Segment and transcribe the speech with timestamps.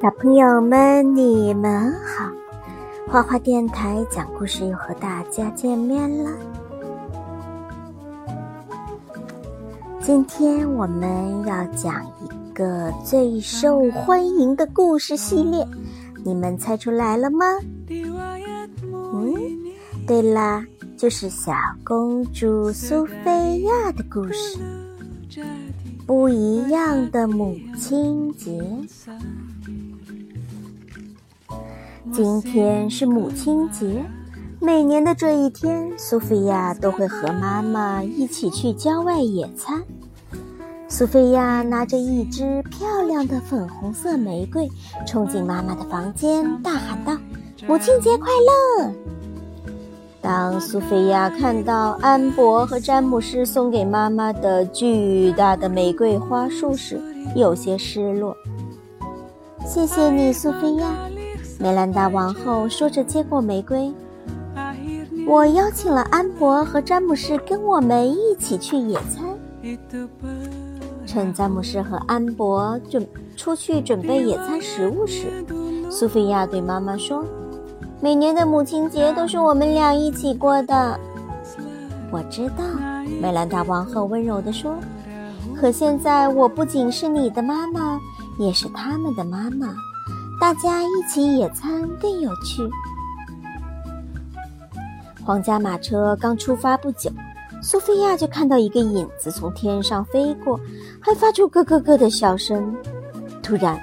[0.00, 2.30] 小朋友们，你们好！
[3.08, 6.30] 花花电台讲故事又和大家见面了。
[10.02, 15.66] 今天我们要讲一个最受欢迎的故事系列，
[16.24, 17.46] 你们猜出来了吗？
[19.14, 19.34] 嗯，
[20.06, 20.62] 对啦，
[20.98, 24.58] 就是小公主苏菲亚的故事。
[26.06, 28.62] 不一样的母亲节。
[32.12, 34.04] 今天是母亲节，
[34.60, 39.82] 每年的这一天，苏菲亚都会和妈妈一起去郊外野餐。
[40.88, 44.70] 苏菲亚拿着一支漂亮的粉红色玫瑰，
[45.06, 47.12] 冲进妈妈的房间，大喊道
[47.66, 48.28] ：“母亲节快
[48.78, 48.92] 乐！”
[50.22, 57.00] 当苏菲亚看到安博和詹姆斯送给妈妈的巨大的玫瑰花束时，
[57.34, 58.34] 有些失落。
[59.66, 60.94] 谢谢你，苏菲亚。
[61.58, 63.92] 梅兰达王后说着，接过玫瑰。
[65.26, 69.24] 我邀请了安博和詹姆士跟我们一起去野餐。
[71.06, 75.44] 趁詹姆士和安博准出去准备野餐食物时，
[75.90, 77.24] 苏菲亚对妈妈说
[78.00, 80.98] ：“每年的母亲节都是我们俩一起过的。”
[82.12, 82.64] 我知道，
[83.20, 84.74] 梅兰达王后温柔地说。
[85.58, 87.98] 可现在我不仅是你的妈妈，
[88.38, 89.74] 也是他们的妈妈。
[90.38, 92.62] 大家一起野餐更有趣。
[95.24, 97.10] 皇家马车刚出发不久，
[97.62, 100.60] 苏菲亚就看到一个影子从天上飞过，
[101.00, 102.76] 还发出咯咯咯的笑声。
[103.42, 103.80] 突然，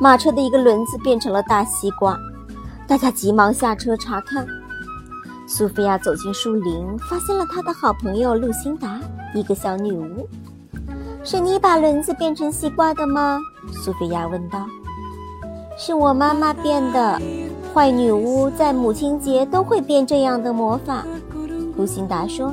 [0.00, 2.16] 马车的一个轮子变成了大西瓜，
[2.86, 4.46] 大家急忙下车查看。
[5.48, 9.00] 苏菲亚走进树林，发现了她的好朋友露辛达，
[9.34, 10.28] 一个小女巫。
[11.24, 13.40] 是你把轮子变成西瓜的吗？
[13.72, 14.66] 苏菲亚问道。
[15.78, 17.20] 是我妈妈变的，
[17.74, 21.04] 坏女巫在母亲节都会变这样的魔法。
[21.76, 22.50] 露辛达说：“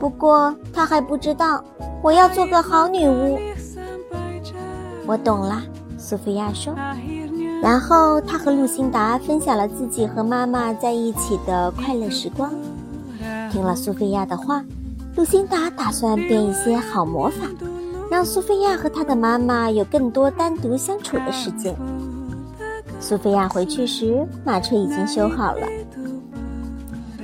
[0.00, 1.62] 不过她还不知道，
[2.02, 3.38] 我要做个好女巫。”
[5.06, 5.62] 我懂了，
[5.96, 6.74] 苏菲亚说。
[7.62, 12.50] 然后她和露辛达分享了自己和妈妈在一起的快乐时光。
[13.52, 14.64] 听了苏菲亚的话，
[15.14, 17.46] 露辛达打算变一些好魔法，
[18.10, 21.74] 让苏菲亚和她的妈妈有更多单独相处的时间。
[23.00, 25.66] 苏菲亚回去时，马车已经修好了。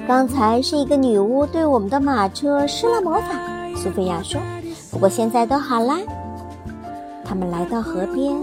[0.07, 3.29] 刚才是一个女巫对我们的马车施了魔法，
[3.77, 4.41] 苏菲亚说。
[4.91, 5.99] 不过现在都好啦。
[7.25, 8.37] 他们来到河边，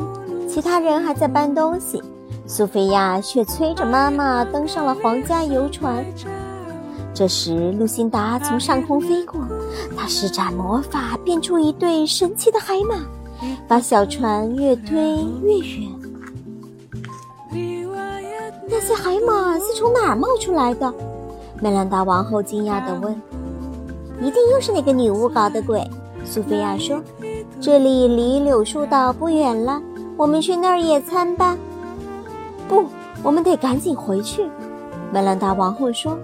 [0.50, 2.02] 其他人还在搬东西，
[2.46, 6.04] 苏菲亚却催着妈妈登上了皇家游船。
[7.14, 9.40] 这时，露辛达从上空飞过，
[9.96, 12.96] 她施展魔法，变出一对神奇的海马，
[13.68, 14.98] 把小船越推
[15.44, 15.91] 越远。
[18.68, 20.94] 那些海马是从哪儿冒出来的？
[21.62, 23.22] 梅兰达王后惊讶地问。
[24.22, 25.86] “一定又是那个女巫搞的鬼。”
[26.24, 27.02] 苏菲亚说。
[27.60, 29.82] “这里离柳树岛不远了，
[30.18, 31.58] 我们去那儿野餐吧。
[32.68, 32.86] ”“不，
[33.22, 34.50] 我们得赶紧回去。”
[35.12, 36.18] 梅兰达王后说。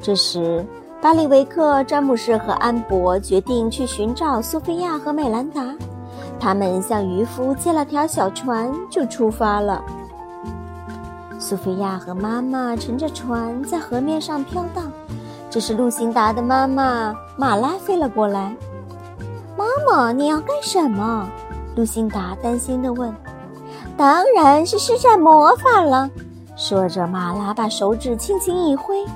[0.00, 0.64] 这时，
[1.00, 5.74] 巴里维克、詹姆士和安博决定去寻找苏菲亚和美兰达。
[6.38, 9.82] 他们向渔夫借了条小船，就出发了。
[11.48, 14.90] 苏菲亚和妈妈乘着船在河面上飘荡。
[15.48, 18.52] 这时，露辛达的妈妈马拉飞了过来。
[19.56, 21.30] “妈妈，你要干什么？”
[21.76, 23.14] 露辛达担心地问。
[23.96, 26.10] “当然是施展魔法了。”
[26.58, 29.06] 说着，马拉把手指轻轻一挥，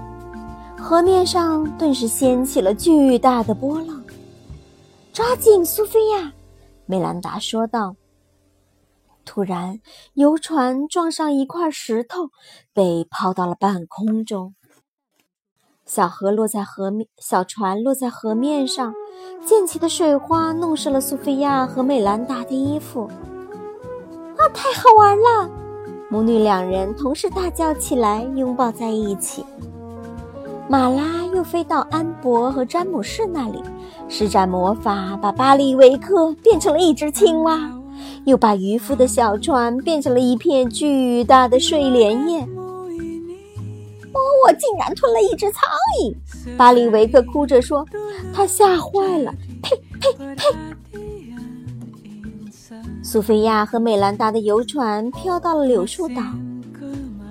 [0.79, 4.01] 河面上顿时掀起了巨大的波浪。
[5.13, 6.33] “抓紧，苏菲亚！”
[6.87, 7.97] 梅兰达说道。
[9.33, 9.79] 突然，
[10.15, 12.31] 游船撞上一块石头，
[12.75, 14.57] 被抛到了半空中。
[15.87, 18.93] 小河落在河面，小船落在河面上，
[19.47, 23.09] 溅起的水花弄湿了苏菲亚和美兰达的衣服。
[24.37, 25.49] 啊，太好玩了！
[26.11, 29.47] 母女两人同时大叫起来，拥抱在一起。
[30.69, 33.63] 马拉又飞到安博和詹姆士那里，
[34.09, 37.80] 施展魔法，把巴利维克变成了一只青蛙。
[38.31, 42.41] 又把渔夫的小船变成了一片巨大的睡莲叶。
[42.41, 45.63] 哦，我竟然吞了一只苍
[46.01, 46.15] 蝇！
[46.57, 47.85] 巴里维克哭着说
[48.33, 50.45] ：“他吓坏了。”呸呸呸！
[53.03, 56.23] 苏菲亚和美兰达的游船飘到了柳树岛。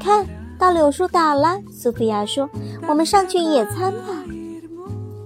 [0.02, 0.26] 看
[0.58, 2.50] 到柳树岛了，苏菲亚说
[2.90, 4.26] ：“我们上去野餐吧。”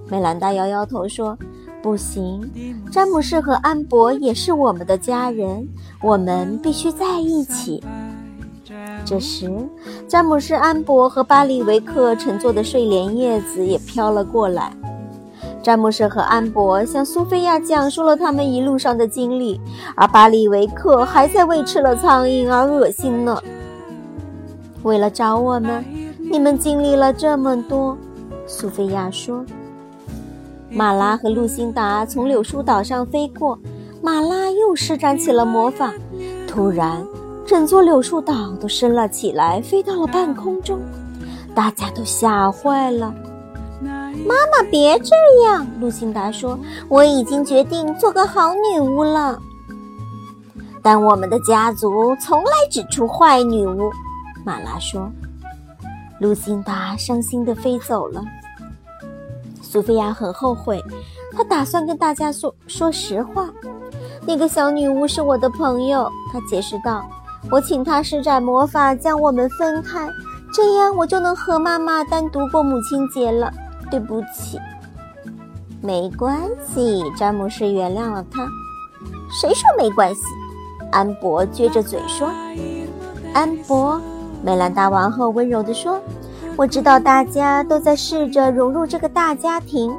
[0.08, 1.36] 美兰达摇摇头说
[1.84, 2.50] ：“不行，
[2.90, 5.68] 詹姆士和安博也是我们的家人，
[6.00, 7.84] 我们必须在一起。
[9.04, 9.50] 这时，
[10.08, 14.72] 詹姆士、安博和巴里维克乘坐的睡莲叶子也飘了过来。
[15.62, 19.60] 詹姆士和安博向苏菲亚讲述了他们一路上的经历，
[19.94, 23.38] 而巴里维克还在为吃了苍蝇而恶心呢。
[24.84, 25.84] 为了找我们，
[26.18, 27.94] 你们经历了这么多，
[28.46, 29.44] 苏菲亚说。
[30.74, 33.56] 马拉和露辛达从柳树岛上飞过，
[34.02, 35.92] 马拉又施展起了魔法。
[36.48, 37.06] 突然，
[37.46, 40.80] 整座柳树岛都升了起来，飞到了半空中，
[41.54, 43.14] 大家都吓坏了。
[43.80, 45.64] 妈妈，别这样！
[45.80, 49.38] 露辛达说：“我已经决定做个好女巫了。”
[50.82, 53.90] 但我们的家族从来只出坏女巫，
[54.44, 55.08] 马拉说。
[56.20, 58.24] 露辛达伤心地飞走了。
[59.74, 60.80] 苏菲亚很后悔，
[61.32, 63.50] 她打算跟大家说说实话。
[64.24, 67.04] 那个小女巫是我的朋友，她解释道
[67.50, 70.08] ：“我请她施展魔法将我们分开，
[70.54, 73.52] 这样我就能和妈妈单独过母亲节了。”
[73.90, 74.60] 对不起，
[75.82, 76.38] 没关
[76.72, 78.46] 系，詹姆士原谅了她。
[79.40, 80.20] 谁说没关系？
[80.92, 82.30] 安博撅着嘴说
[83.34, 84.00] ：“安博。”
[84.40, 86.00] 梅兰达王后温柔地说。
[86.56, 89.92] 我知道大家都在试着融入这个大家庭，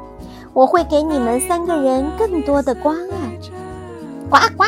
[0.54, 3.38] 我会给你们三个人更多的关爱。
[4.30, 4.64] 呱呱，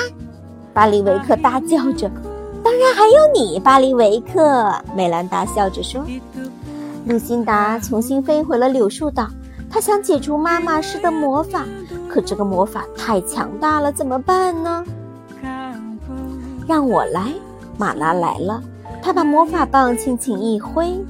[0.75, 2.11] 巴里维克大叫着。
[2.63, 4.71] 当然还有你，巴里维克。
[4.95, 6.05] 美兰达笑着说。
[7.07, 9.27] 露辛达重新飞回了柳树岛，
[9.71, 11.65] 她想解除妈妈施的魔法，
[12.07, 14.85] 可这个魔法太强大了，怎么办呢？
[16.67, 17.33] 让我来，
[17.79, 18.63] 马拉来了。
[19.01, 21.03] 他把魔法棒轻轻一挥。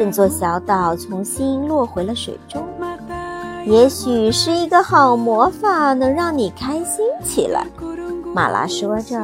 [0.00, 2.66] 整座小岛重新落回了水中。
[3.66, 7.66] 也许是一个好魔法，能让你开心起来。
[8.34, 9.20] 马拉说着，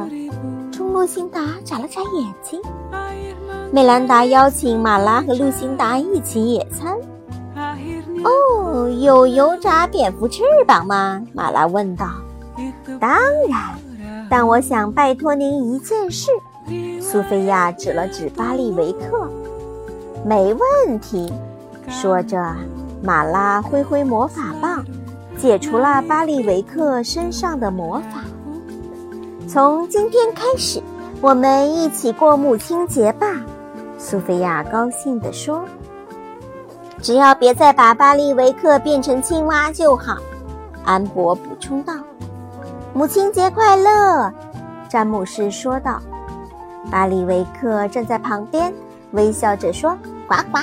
[0.71, 2.61] 冲露辛达眨了眨眼睛。
[3.71, 6.95] 美兰达邀请马拉和露辛达一起野餐。
[8.23, 11.19] 哦，有油炸蝙蝠翅膀吗？
[11.33, 12.05] 马拉问道。
[12.99, 13.09] 当
[13.49, 16.29] 然，但我想拜托您一件事。
[17.01, 19.27] 苏菲亚指了指巴利维克。
[20.27, 21.31] 没问题，
[21.87, 22.53] 说着，
[23.01, 24.83] 马拉挥挥魔法棒，
[25.37, 28.25] 解除了巴利维克身上的魔法。
[29.47, 30.83] 从今天开始，
[31.21, 33.25] 我们一起过母亲节吧，
[33.97, 35.63] 苏菲亚高兴地说。
[37.01, 40.17] 只要别再把巴利维克变成青蛙就好，
[40.83, 41.93] 安博补充道。
[42.93, 44.29] 母亲节快乐，
[44.89, 46.01] 詹姆士说道。
[46.91, 48.73] 巴利维克站在旁边。
[49.11, 49.97] 微笑着说
[50.27, 50.59] ：“呱呱。”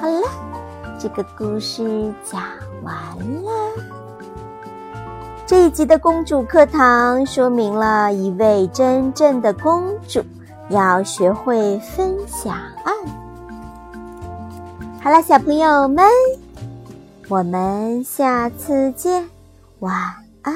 [0.00, 0.28] 好了，
[0.98, 2.42] 这个故事讲
[2.82, 2.94] 完
[3.42, 3.50] 了。
[5.46, 10.20] 这一集的公主课堂说明了一位真正的公主
[10.70, 12.52] 要学会分享
[12.84, 12.92] 爱。
[15.02, 16.04] 好了，小朋友们，
[17.28, 19.28] 我们下次见，
[19.78, 19.94] 晚
[20.42, 20.52] 安。